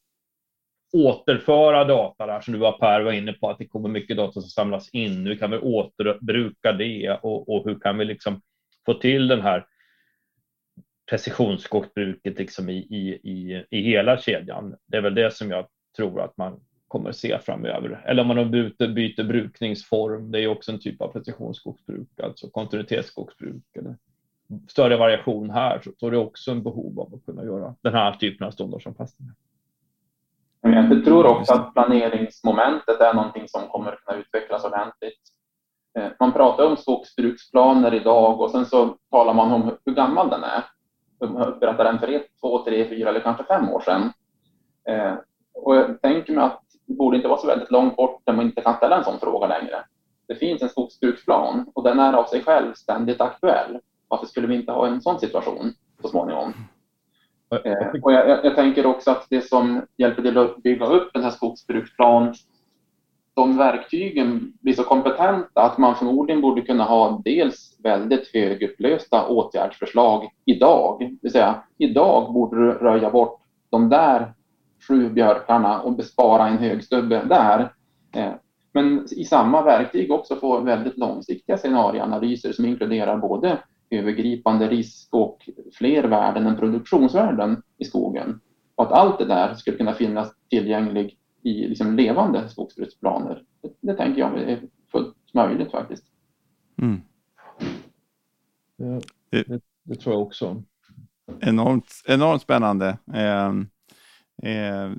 [0.94, 4.32] återföra data där som du var Per var inne på, att det kommer mycket data
[4.32, 5.28] som samlas in.
[5.28, 8.42] Hur kan vi återbruka det och, och hur kan vi liksom
[8.86, 9.66] få till den här
[11.10, 14.76] precisionsskogsbruket liksom i, i, i, i hela kedjan.
[14.86, 15.68] Det är väl det som jag
[15.98, 18.04] tror att man kommer se framöver.
[18.06, 23.64] Eller om man byter, byter brukningsform, det är också en typ av precisionsskogsbruk, alltså kontinuitetsskogsbruk.
[23.80, 23.96] Eller
[24.68, 27.94] större variation här, så, så är det också en behov av att kunna göra den
[27.94, 29.34] här typen av ståndardsanpassningar.
[30.62, 35.22] Jag tror också att planeringsmomentet är någonting som kommer att kunna utvecklas ordentligt.
[36.00, 40.44] Eh, man pratar om skogsbruksplaner idag och sen så talar man om hur gammal den
[40.44, 40.64] är
[41.20, 44.12] berättade den för ett, två, tre, fyra eller kanske fem år sedan.
[44.90, 45.14] Eh,
[45.54, 48.46] och jag tänker mig att det borde inte vara så väldigt långt bort där man
[48.46, 49.76] inte kan ställa en sån fråga längre.
[50.28, 53.80] Det finns en skogsbruksplan och den är av sig själv ständigt aktuell.
[54.08, 56.54] Varför skulle vi inte ha en sån situation så småningom?
[57.66, 61.24] Eh, och jag, jag, tänker också att det som hjälper till att bygga upp den
[61.24, 62.34] här skogsbruksplan,
[63.38, 70.30] de verktygen blir så kompetenta att man förmodligen borde kunna ha dels väldigt högupplösta åtgärdsförslag
[70.46, 71.00] idag.
[71.00, 74.34] Det vill säga, idag borde du röja bort de där
[74.88, 77.74] sju björkarna och bespara en högstubbe där.
[78.16, 78.34] Eh,
[78.74, 83.58] men i samma verktyg också få väldigt långsiktiga scenarieanalyser som inkluderar både
[83.90, 88.40] övergripande risk och fler värden än produktionsvärden i skogen.
[88.76, 93.44] Och att allt det där skulle kunna finnas tillgängligt i liksom levande skogsbruksplaner.
[93.62, 96.04] Det, det tänker jag är fullt möjligt faktiskt.
[96.82, 97.02] Mm.
[98.78, 100.64] Det, det, det, tror jag också.
[101.40, 102.98] Enormt, enormt spännande.
[103.14, 103.48] Eh,
[104.52, 104.92] eh,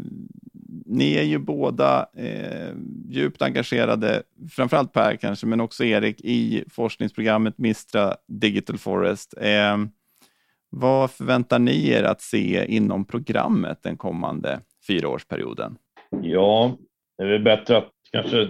[0.86, 2.74] ni är ju båda eh,
[3.08, 9.34] djupt engagerade, framförallt Per kanske, men också Erik, i forskningsprogrammet Mistra Digital Forest.
[9.40, 9.76] Eh,
[10.70, 15.78] vad förväntar ni er att se inom programmet den kommande fyraårsperioden?
[16.10, 16.76] Ja,
[17.18, 18.48] det är väl bättre att kanske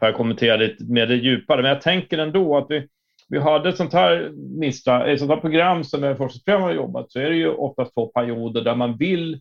[0.00, 2.88] Per kommenterar lite mer djupare, men jag tänker ändå att vi,
[3.28, 7.18] vi hade ett sånt här Mistra, ett sånt här program som forskningsprogram har jobbat, så
[7.18, 9.40] är det ju ofta två perioder där man vill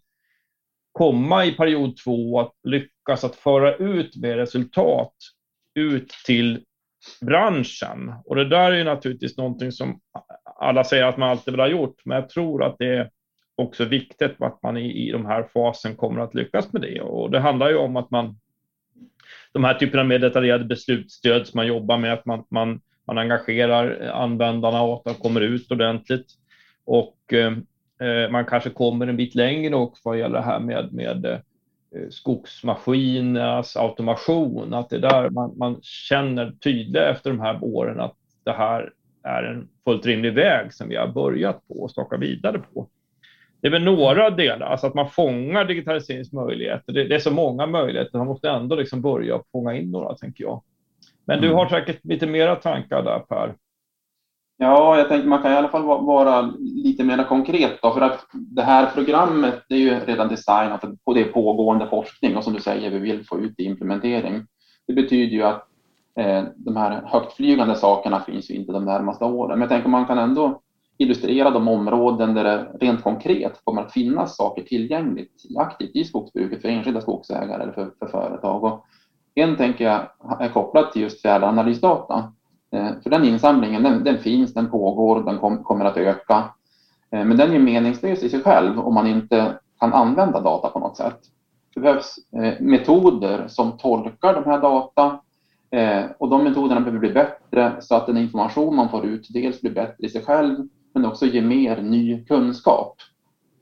[0.92, 5.14] komma i period två att lyckas att föra ut med resultat
[5.76, 6.64] ut till
[7.22, 8.14] branschen.
[8.26, 10.00] Och det där är naturligtvis någonting som
[10.60, 13.10] alla säger att man alltid vill ha gjort, men jag tror att det är
[13.62, 17.02] också viktigt att man i, i de här fasen kommer att lyckas med det.
[17.02, 18.36] Och det handlar ju om att man
[19.54, 24.12] de här typerna med detaljerade beslutsstöd som man jobbar med, att man, man, man engagerar
[24.14, 26.28] användarna och att de kommer ut ordentligt.
[26.86, 31.26] Och eh, man kanske kommer en bit längre också vad gäller det här med, med
[31.26, 31.40] eh,
[32.10, 38.16] skogsmaskinernas automation, att det är där man, man känner tydligt efter de här åren att
[38.44, 38.94] det här
[39.24, 42.88] är en fullt rimlig väg som vi har börjat på och staka vidare på.
[43.62, 46.94] Det är väl några delar, alltså att man fångar digitaliseringsmöjligheter.
[46.94, 50.44] Det, det är så många möjligheter, man måste ändå liksom börja fånga in några, tänker
[50.44, 50.64] jag.
[51.26, 51.50] Men mm.
[51.50, 53.56] du har säkert lite mera tankar där, Per?
[54.58, 58.26] Ja, jag tänker man kan i alla fall vara lite mer konkret då, för att
[58.34, 62.60] det här programmet det är ju redan designat på det pågående forskning och som du
[62.60, 64.46] säger, vi vill få ut i implementering.
[64.88, 65.68] Det betyder ju att
[66.20, 70.06] eh, de här högtflygande sakerna finns ju inte de närmaste åren, men jag tänker man
[70.06, 70.62] kan ändå
[71.02, 76.62] illustrera de områden där det rent konkret kommer att finnas saker tillgängligt aktivt i skogsbruket
[76.62, 78.64] för enskilda skogsägare eller för, för företag.
[78.64, 78.86] Och
[79.36, 80.08] en tänker jag
[80.40, 82.34] är kopplad till just fjärranalysdata
[82.72, 86.44] eh, för den insamlingen, den, den finns, den pågår, den kom, kommer att öka.
[87.12, 90.80] Eh, men den är meningslös i sig själv om man inte kan använda data på
[90.80, 91.20] något sätt.
[91.76, 95.20] Det behövs eh, metoder som tolkar de här data
[96.18, 99.72] och de metoderna behöver bli bättre så att den information man får ut dels blir
[99.72, 102.96] bättre i sig själv men också ge mer ny kunskap.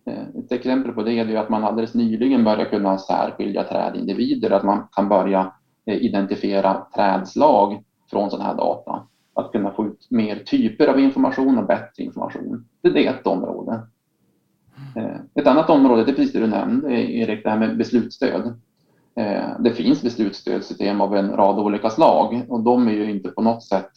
[0.05, 4.63] Eh, ett exempel på det är att man alldeles nyligen börjar kunna särskilja trädindivider, att
[4.63, 5.53] man kan börja
[5.85, 9.07] eh, identifiera trädslag från sådana här data.
[9.33, 12.65] Att kunna få ut mer typer av information och bättre information.
[12.81, 13.81] Det är ett område.
[14.95, 18.59] Eh, ett annat område, det är precis det du nämnde Erik, det här med beslutsstöd.
[19.59, 23.63] Det finns beslutsstödssystem av en rad olika slag och de är ju inte på något
[23.63, 23.89] sätt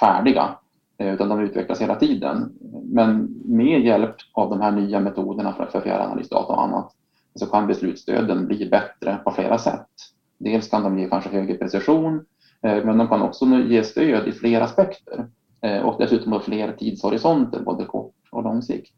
[0.00, 0.58] färdiga
[0.98, 2.52] Eh, utan de utvecklas hela tiden.
[2.84, 6.92] Men med hjälp av de här nya metoderna för fjärranalysdata och annat
[7.34, 9.86] så kan beslutsstöden bli bättre på flera sätt.
[10.38, 12.24] Dels kan de ge kanske högre precision
[12.62, 15.26] eh, men de kan också ge stöd i fler aspekter
[15.60, 18.94] eh, och dessutom på fler tidshorisonter, både kort och lång sikt.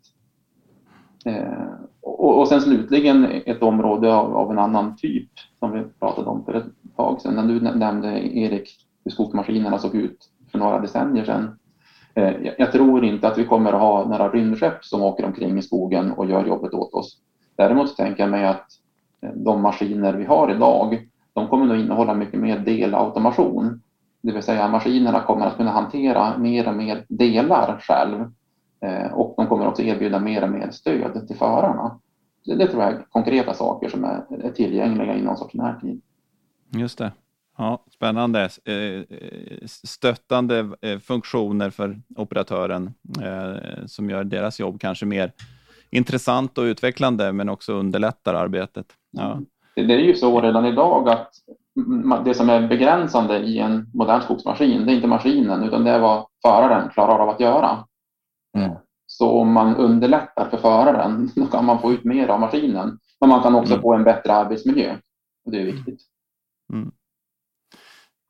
[2.00, 6.96] Och sen slutligen ett område av en annan typ som vi pratade om för ett
[6.96, 11.57] tag sedan, när du nämnde Erik hur skogsmaskinerna såg ut för några decennier sedan.
[12.18, 15.62] Eh, jag tror inte att vi kommer att ha några rymdskepp som åker omkring i
[15.62, 17.18] skogen och gör jobbet åt oss.
[17.57, 18.66] Däremot tänker jag mig att
[19.20, 23.81] eh, de maskiner vi har idag de kommer nog innehålla mycket mer delautomation.
[24.20, 28.31] Det vill säga maskinerna kommer att kunna hantera mer och mer delar själv
[28.81, 31.98] eh, och de kommer också erbjuda mer och mer stöd till förarna.
[32.44, 36.00] Det, tror jag är konkreta saker som är, är tillgängliga i någon sorts närtid.
[36.70, 37.12] Just det.
[37.58, 38.48] Ja, spännande.
[38.64, 39.16] Eh,
[39.66, 42.94] stöttande eh, funktioner för operatören
[43.86, 45.32] som gör deras jobb kanske mer
[45.90, 48.86] intressant och utvecklande men också underlättar arbetet.
[49.10, 49.32] Ja.
[49.32, 49.46] Mm
[49.86, 51.30] det är ju så redan idag att
[52.24, 56.00] det som är begränsande i en modern skogsmaskin, det är inte maskinen utan det är
[56.00, 57.84] vad föraren klarar av att göra.
[58.56, 58.70] Mm.
[59.06, 62.98] Så om man underlättar för föraren, då kan man få ut mer av maskinen.
[63.20, 63.82] Men man kan också mm.
[63.82, 64.96] få en bättre arbetsmiljö.
[65.44, 66.00] Och det är viktigt.
[66.72, 66.90] Mm.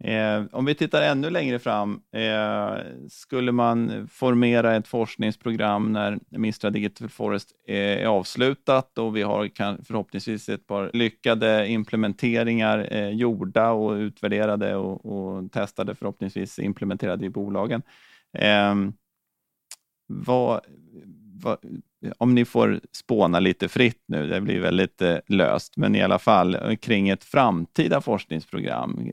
[0.05, 6.71] Eh, om vi tittar ännu längre fram, eh, skulle man formera ett forskningsprogram när Mistra
[6.71, 13.09] Digital Forest eh, är avslutat och vi har kan, förhoppningsvis ett par lyckade implementeringar eh,
[13.09, 17.83] gjorda och utvärderade och, och, testade, förhoppningsvis implementerade i bolagen.
[18.33, 18.75] Eh,
[20.07, 20.61] vad,
[21.43, 21.59] vad,
[22.19, 26.19] om ni får spåna lite fritt nu, det blir väldigt eh, löst, men i alla
[26.19, 29.11] fall eh, kring ett framtida forskningsprogram.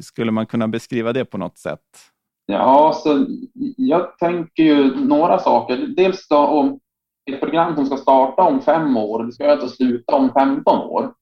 [0.00, 1.80] Skulle man kunna beskriva det på något sätt?
[2.46, 3.26] Ja, så
[3.76, 5.76] jag tänker ju några saker.
[5.96, 6.80] Dels då om
[7.30, 11.12] ett program som ska starta om fem år, det ska alltså sluta om 15 år.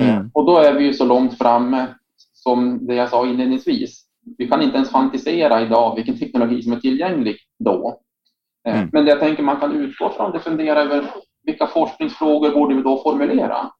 [0.00, 0.16] Mm.
[0.16, 1.86] Eh, och då är vi ju så långt framme
[2.32, 4.04] som det jag sa inledningsvis.
[4.38, 8.00] Vi kan inte ens fantisera idag vilken teknologi som är tillgänglig då.
[8.68, 8.90] Eh, mm.
[8.92, 11.04] Men det jag tänker man kan utgå från det fundera över
[11.42, 13.70] vilka forskningsfrågor borde vi då formulera?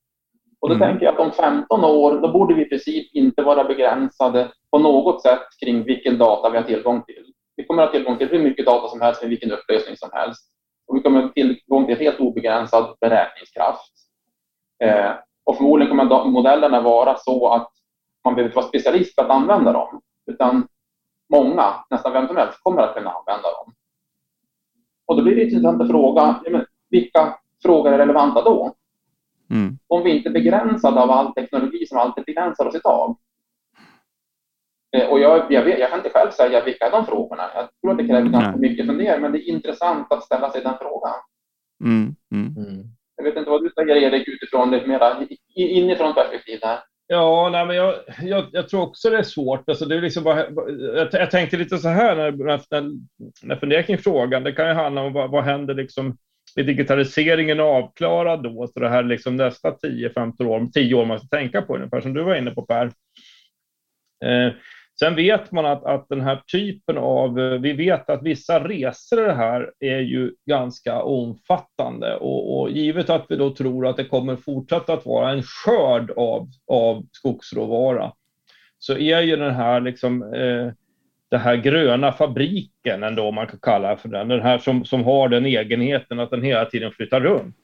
[0.61, 0.89] Och då mm.
[0.89, 4.79] tänker jag att om 15 år, då borde vi i princip inte vara begränsade på
[4.79, 7.25] något sätt kring vilken data vi har tillgång till.
[7.57, 10.11] Vi kommer att ha tillgång till hur mycket data som helst med vilken upplösning som
[10.13, 10.43] helst.
[10.87, 13.93] Och vi kommer att ha tillgång till helt obegränsad beräkningskraft.
[14.85, 15.13] Eh,
[15.45, 17.71] och förmodligen kommer modellerna vara så att
[18.25, 20.01] man behöver vara specialist för att använda dem.
[20.31, 20.69] Utan
[21.33, 23.75] många, nästan vem som helst, kommer att kunna använda dem.
[25.11, 28.75] Och då blir det intressant att fråga, men, vilka frågor är relevanta då?
[29.51, 29.79] Mm.
[29.87, 33.17] Om vi inte är begränsade av all teknologi som alltid begränsar oss idag.
[34.97, 37.43] Eh, och jag, jag, vet, jag kan inte själv säga vilka är de frågorna.
[37.55, 38.61] Jag tror att det kräver ganska Nej.
[38.61, 41.15] mycket fundering, men det är intressant att ställa sig den frågan.
[41.85, 42.15] Mm.
[42.33, 42.55] Mm.
[42.57, 42.85] mm.
[43.17, 46.79] Jag vet inte vad du säger Erik utifrån det mera inifrån perspektiv där.
[47.13, 49.69] Ja, nej, men jag, jag, jag, tror också det är svårt.
[49.69, 50.51] Alltså, det är liksom bara,
[50.97, 52.83] jag, jag tänkte lite så här när, när,
[53.43, 54.45] när jag funderade kring frågan.
[54.45, 56.17] Det kan ju handla om vad, vad händer liksom,
[56.57, 58.67] är digitaliseringen avklarad då?
[58.67, 62.15] Så det här liksom nästa 10-15 år, 10 år man ska tänka på, ungefär som
[62.15, 62.87] du var inne på Per.
[64.25, 64.53] Eh,
[65.01, 69.23] Sen vet man att, att den här typen av, eh, vi vet att vissa resor
[69.23, 73.97] i det här är ju ganska omfattande och, och, givet att vi då tror att
[73.97, 78.13] det kommer fortsätta att vara en skörd av, av skogsråvara
[78.79, 80.73] så är ju den här liksom eh,
[81.31, 85.29] den här gröna fabriken ändå man kan kalla för den, den här som, som har
[85.29, 87.57] den egenheten att den hela tiden flyttar runt.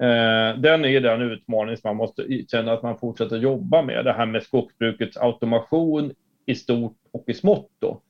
[0.00, 4.04] Eh, den är den utmaning som man måste känna att man fortsätter jobba med.
[4.04, 6.12] Det här med skogsbrukets automation
[6.46, 7.70] i stort och i smått.
[7.78, 8.00] Då.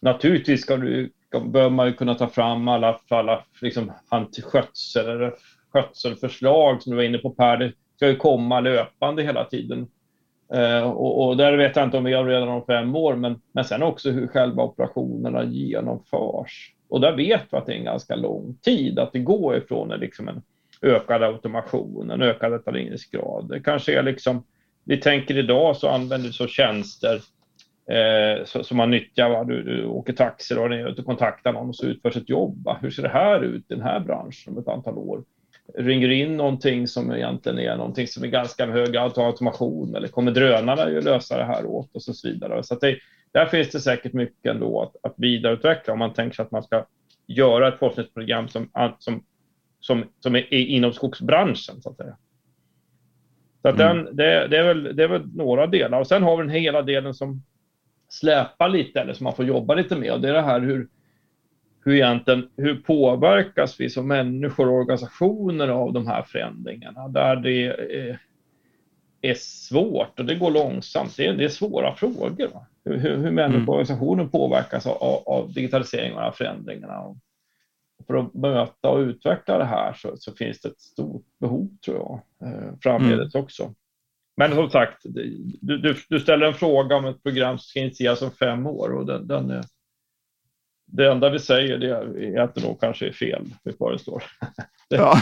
[0.00, 1.12] Naturligtvis ska du,
[1.46, 3.92] bör man kunna ta fram alla, alla liksom,
[4.42, 5.34] skötsel, eller
[5.72, 7.56] skötselförslag som du var inne på Per.
[7.56, 9.86] Det ska ju komma löpande hela tiden.
[10.54, 13.40] Eh, och, och, där vet jag inte om vi har redan om fem år, men,
[13.52, 16.72] men sen också hur själva operationerna genomförs.
[16.88, 19.92] Och där vet vi att det är en ganska lång tid att det går ifrån
[19.92, 20.42] en, liksom en
[20.82, 23.48] ökad automation, en ökad detaljeringsgrad.
[23.48, 24.44] Det kanske är liksom,
[24.84, 27.20] vi tänker idag så använder vi så tjänster
[27.90, 29.28] eh, som man nyttjar.
[29.28, 29.44] Va?
[29.44, 32.64] Du, du åker taxi och du kontaktar någon och så utförs ett jobb.
[32.64, 32.78] Va?
[32.82, 35.24] Hur ser det här ut i den här branschen om ett antal år?
[35.74, 40.82] Ringer in någonting som egentligen är någonting som är ganska hög automation eller kommer drönarna
[40.82, 42.62] att lösa det här åt och så vidare.
[42.62, 42.98] Så det,
[43.32, 46.62] där finns det säkert mycket ändå att, att vidareutveckla om man tänker sig att man
[46.62, 46.86] ska
[47.26, 49.22] göra ett forskningsprogram som, som,
[49.80, 52.16] som, som är inom skogsbranschen så att säga.
[53.62, 53.96] Så att mm.
[53.96, 56.62] den, det, det, är väl, det är väl några delar och sen har vi den
[56.62, 57.42] hela delen som
[58.08, 60.12] släpa lite eller som man får jobba lite med.
[60.12, 60.88] Och det är det här hur,
[61.84, 67.08] hur, egentligen, hur påverkas vi som människor och organisationer av de här förändringarna?
[67.08, 68.18] Där det är,
[69.20, 71.16] är svårt och det går långsamt.
[71.16, 72.48] Det är, det är svåra frågor.
[72.54, 72.66] Va?
[72.84, 73.68] Hur, hur, hur människor och mm.
[73.68, 77.00] organisationer påverkas av, av digitalisering och de här förändringarna.
[77.00, 77.16] Och
[78.06, 81.96] för att möta och utveckla det här så, så finns det ett stort behov tror
[81.96, 83.44] jag eh, framledes mm.
[83.44, 83.74] också.
[84.36, 88.22] Men som sagt, du, du, du, ställer en fråga om ett program som ska initieras
[88.22, 89.64] om fem år och den, den är,
[90.86, 91.90] det enda vi säger det
[92.36, 94.22] är att det nog kanske är fel vi föreslår.
[94.88, 95.20] ja,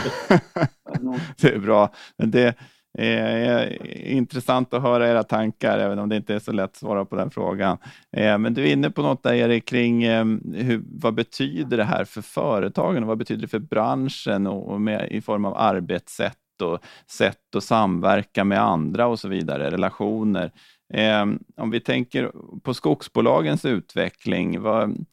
[1.40, 1.94] det är bra.
[2.18, 2.54] Men det
[2.98, 7.04] är intressant att höra era tankar, även om det inte är så lätt att svara
[7.04, 7.78] på den frågan.
[8.16, 11.84] Eh, men du är inne på något där Erik, kring ehm, hur, vad betyder det
[11.84, 16.38] här för företagen och vad betyder det för branschen och med, i form av arbetssätt
[16.62, 20.52] och sätt att samverka med andra och så vidare, relationer.
[20.94, 25.06] Eh, om vi tänker på skogsbolagens utveckling, vad,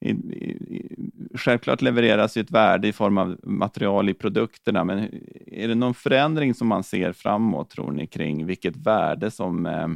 [0.00, 0.96] i, i,
[1.34, 4.98] självklart levereras ett värde i form av material i produkterna, men
[5.46, 9.88] är det någon förändring som man ser framåt, tror ni, kring vilket värde som, eh,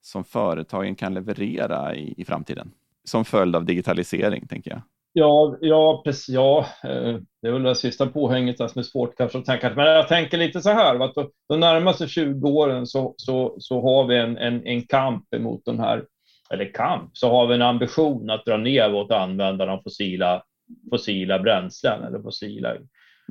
[0.00, 2.70] som företagen kan leverera i, i framtiden?
[3.04, 4.82] Som följd av digitalisering, tänker jag.
[5.12, 6.34] Ja, ja, precis.
[6.34, 9.74] Ja, eh, det är väl det sista påhänget som är svårt kanske att tänka.
[9.74, 11.14] Men jag tänker lite så här, att
[11.48, 15.78] de närmaste 20 åren så, så, så har vi en, en, en kamp emot de
[15.78, 16.04] här,
[16.50, 20.42] eller kamp, så har vi en ambition att dra ner vårt användande av fossila,
[20.90, 22.76] fossila bränslen eller fossila.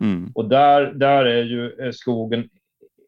[0.02, 0.32] Mm.
[0.36, 2.50] Och där, där är ju skogen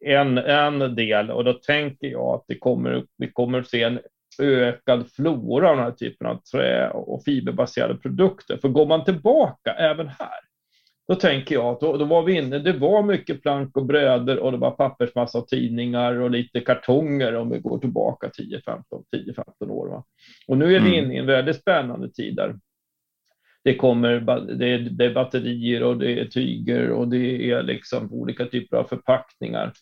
[0.06, 4.00] en, en del och då tänker jag att det kommer, vi kommer att se en
[4.42, 8.58] ökad flora av den här typen av trä och fiberbaserade produkter.
[8.58, 10.40] För går man tillbaka även här,
[11.08, 14.38] då tänker jag att då, då var vi inne, det var mycket plank och brädor
[14.38, 19.88] och det var pappersmassa och tidningar och lite kartonger om vi går tillbaka 10-15 år.
[19.88, 20.04] Va?
[20.48, 21.06] Och nu är vi mm.
[21.06, 22.56] inne i en väldigt spännande tid där
[23.64, 24.20] det kommer,
[24.58, 28.78] det är, det är batterier och det är tyger och det är liksom olika typer
[28.78, 29.74] av förpackningar.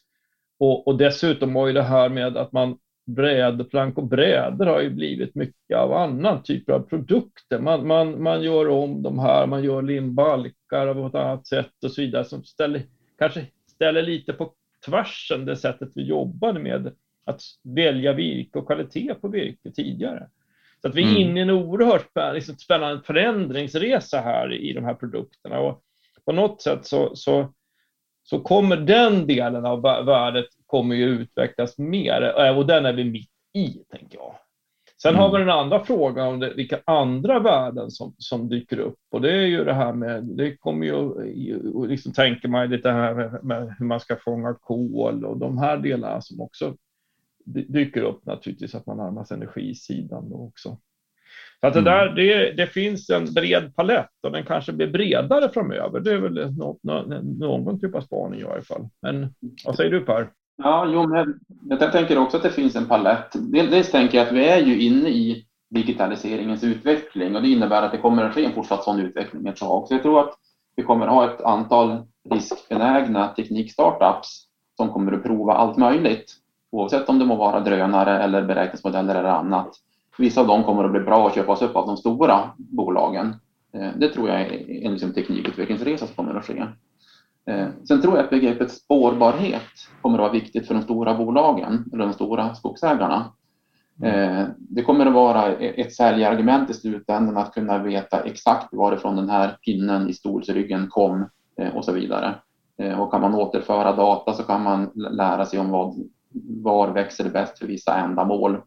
[0.60, 2.78] Och, och dessutom har ju det här med att man
[3.16, 7.60] brädplank och brädor har ju blivit mycket av annan typ av produkter.
[7.60, 11.92] Man, man, man gör om de här, man gör limbalkar på ett annat sätt och
[11.92, 12.82] så vidare som ställer,
[13.18, 14.54] kanske ställer lite på
[14.86, 16.92] tvärsen det sättet vi jobbade med
[17.26, 20.30] att välja virke och kvalitet på virke tidigare.
[20.82, 21.22] Så att vi är mm.
[21.22, 25.60] inne i en oerhört liksom, spännande förändringsresa här i de här produkterna.
[25.60, 25.84] Och
[26.26, 27.54] på något sätt så, så,
[28.24, 33.30] så kommer den delen av värdet kommer ju utvecklas mer och den är vi mitt
[33.58, 34.36] i, tänker jag.
[35.02, 35.22] Sen mm.
[35.22, 39.22] har vi den andra frågan om det, vilka andra värden som, som dyker upp och
[39.22, 43.44] det är ju det här med, det kommer ju, liksom tänker man lite här med,
[43.44, 46.76] med, hur man ska fånga kol och de här delarna som också
[47.46, 50.78] dyker upp naturligtvis att man närmar sig energisidan då också.
[51.62, 51.94] Så att det, mm.
[51.94, 56.00] där, det, det, finns en bred palett och den kanske blir bredare framöver.
[56.00, 56.84] Det är väl något,
[57.40, 58.90] någon typ av spaning i varje fall.
[59.02, 59.34] Men
[59.66, 60.30] vad säger du Per?
[60.64, 63.32] Ja, jo, men jag tänker också att det finns en palett.
[63.52, 67.92] Dels tänker jag att vi är ju inne i digitaliseringens utveckling och det innebär att
[67.92, 69.88] det kommer att ske en fortsatt sån utveckling ett tag.
[69.88, 70.34] Så jag tror att
[70.76, 71.98] vi kommer att ha ett antal
[72.30, 74.46] riskbenägna teknikstartups
[74.78, 76.34] som kommer att prova allt möjligt,
[76.72, 79.76] oavsett om det må vara drönare eller beräkningsmodeller eller annat.
[80.18, 83.36] Vissa av dem kommer att bli bra och köpas upp av de stora bolagen.
[83.74, 86.64] Eh, det tror jag är en liksom teknikutvecklingsresa som kommer att ske.
[87.50, 89.64] Eh, sen tror jag att begreppet spårbarhet
[90.02, 93.26] kommer att vara viktigt för de stora bolagen eller de stora skogsägarna.
[94.04, 99.30] Eh, det kommer att vara ett säljargument i slutändan att kunna veta exakt varifrån den
[99.30, 102.36] här pinnen i stolsryggen kom eh, och så vidare.
[102.98, 105.96] Och kan man återföra data så kan man lära sig om vad,
[106.64, 108.58] var växer bäst för vissa ändamål.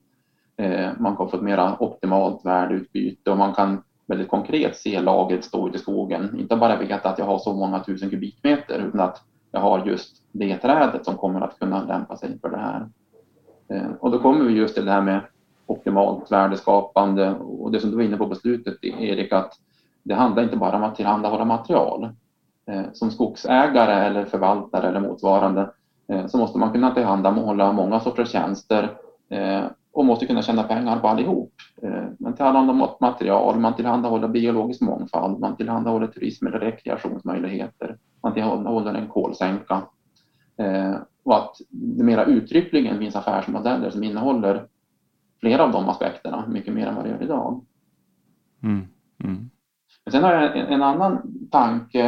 [0.99, 5.69] Man kan få ett mera optimalt värdeutbyte och man kan väldigt konkret se lagret stå
[5.69, 6.39] ute i skogen.
[6.39, 10.17] Inte bara veta att jag har så många tusen kubikmeter utan att jag har just
[10.33, 12.89] det trädet som kommer att kunna lämpa sig för det här.
[13.69, 15.21] Eh, och då kommer vi just till det här med
[15.67, 19.53] optimalt värdeskapande och det som du var inne på på slutet Erik, att
[20.03, 22.09] det handlar inte bara om att tillhandahålla material.
[22.67, 25.71] Eh, som skogsägare eller förvaltare eller motsvarande
[26.09, 28.91] eh, så måste man kunna tillhandahålla många sorters tjänster
[29.93, 31.53] och måste kunna tjäna pengar på allihop.
[32.33, 39.09] Man tillhandahåller material, man tillhandahåller biologisk mångfald, man tillhandahåller turism eller rekreationsmöjligheter, man tillhandahåller en
[39.09, 39.83] kolsänka.
[40.57, 44.67] Eh, och att det mera uttryckligen finns affärsmodeller som innehåller
[45.41, 47.65] flera av de aspekterna, mycket mer än vad det gör idag.
[48.63, 48.87] Mm.
[49.25, 49.51] Mm.
[50.05, 52.03] Men sen har jag en, en, annan tanke,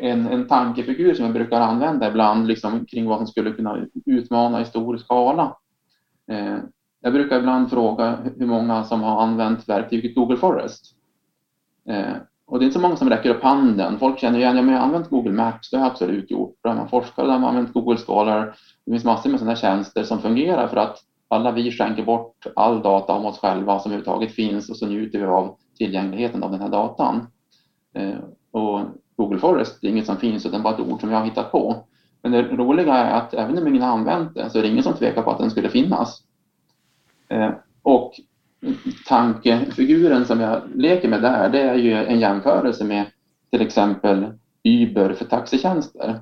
[0.00, 4.60] en, en tankefigur som jag brukar använda ibland liksom, kring vad som skulle kunna utmana
[4.60, 5.56] i stor skala.
[6.30, 6.58] Eh,
[7.00, 10.84] jag brukar ibland fråga hur många som har använt verktyget Google Forest.
[11.88, 13.98] Eh, och det är inte så många som räcker upp handen.
[13.98, 16.56] Folk känner igen, ja men jag har använt Google Maps, det har jag absolut gjort.
[16.62, 18.54] Då har man forskare, har man använt Google Scholar.
[18.86, 22.82] Det finns massor med sådana tjänster som fungerar för att alla vi skänker bort all
[22.82, 26.60] data om oss själva som överhuvudtaget finns och så njuter vi av tillgängligheten av den
[26.60, 27.26] här datan.
[27.94, 28.18] Eh,
[28.52, 28.80] och
[29.16, 31.86] Google Forest är inget som finns utan bara ett ord som jag har hittat på.
[32.22, 34.82] Men det roliga är att även om ingen har använt det så är det ingen
[34.82, 36.22] som tvekar på att den skulle finnas.
[37.30, 37.50] Eh,
[37.82, 38.20] och
[39.06, 43.06] tankefiguren som jag leker med där, det är ju en jämförelse med
[43.50, 44.26] till exempel
[44.64, 46.20] Uber för taxitjänster.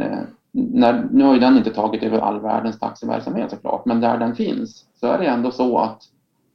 [0.00, 0.18] Eh,
[0.52, 4.34] när, nu har ju den inte tagit över all världens taxiverksamhet såklart, men där den
[4.34, 6.02] finns så är det ändå så att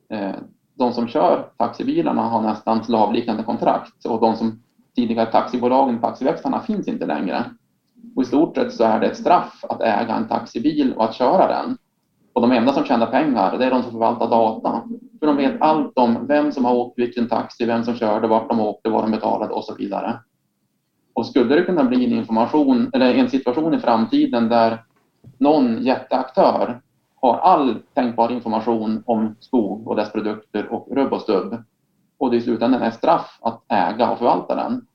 [0.10, 0.36] eh,
[0.74, 4.63] de som kör taxibilarna har nästan slavliknande kontrakt och de som
[4.96, 7.45] tidigare taxibolagen, taxiväxlarna, finns inte längre.
[8.16, 11.16] Och I stort sett så är det ett straff att äga en taxibil och att
[11.16, 11.78] köra den.
[12.34, 14.84] Och de enda som tjänar pengar, det är de som förvaltar data.
[15.19, 18.49] För de vet allt om vem som har åkt vilken taxi, vem som körde, vart
[18.49, 20.19] de åkte, vad de betalade och så vidare.
[21.13, 24.84] Och skulle det kunna bli en information eller en situation i framtiden där
[25.38, 26.82] någon jätteaktör
[27.15, 31.63] har all tänkbar information om skog och dess produkter och rubb och stubb
[32.21, 34.86] och det i slutändan är straff att äga och förvalta den.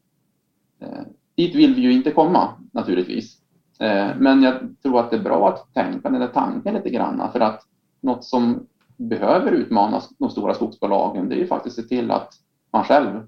[0.80, 1.02] Eh,
[1.36, 3.38] dit vill vi ju inte komma naturligtvis.
[3.80, 7.32] Eh, men jag tror att det är bra att tänka den där tanken lite grann
[7.32, 7.62] för att
[8.00, 8.66] något som
[8.96, 12.34] behöver utmana de stora skogsbolagen det är ju faktiskt att se till att
[12.72, 13.26] man själv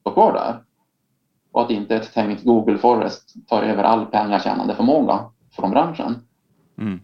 [0.00, 0.62] står kvar där.
[1.52, 5.20] Och att inte ett tänkt Google Forest tar över all pengatjänande förmåga
[5.52, 6.14] från branschen.
[6.78, 7.00] Mm.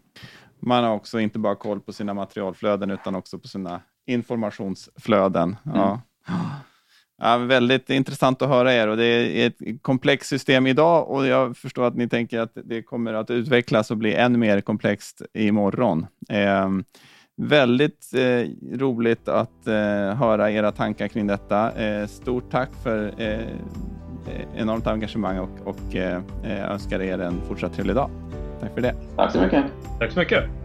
[0.61, 5.57] Man har också inte bara koll på sina materialflöden utan också på sina informationsflöden.
[5.67, 5.99] Mm.
[7.25, 7.39] Ja.
[7.39, 11.85] Väldigt intressant att höra er och det är ett komplext system idag och jag förstår
[11.85, 16.07] att ni tänker att det kommer att utvecklas och bli ännu mer komplext imorgon.
[16.29, 16.69] Eh,
[17.37, 18.49] väldigt eh,
[18.79, 19.75] roligt att eh,
[20.15, 21.73] höra era tankar kring detta.
[21.73, 23.47] Eh, stort tack för eh,
[24.57, 28.11] enormt engagemang och, och eh, önskar er en fortsatt trevlig dag.
[28.61, 28.95] Tack för det.
[29.17, 29.65] Tack så mycket.
[29.99, 30.64] Tack så mycket.